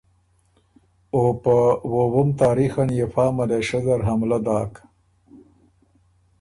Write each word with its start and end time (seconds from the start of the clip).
او 1.15 1.23
په 1.43 1.55
وووُم 1.93 2.29
تاریخ 2.41 2.73
ان 2.83 2.89
يې 2.97 3.05
فا 3.13 3.25
ملېشۀ 3.37 3.79
زر 3.85 3.99
حملۀ 4.07 4.39
داک 4.45 4.73